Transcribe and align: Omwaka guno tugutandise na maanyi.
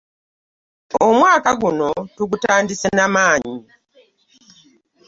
Omwaka 1.07 1.51
guno 1.61 1.89
tugutandise 2.15 2.87
na 2.93 3.05
maanyi. 3.13 3.55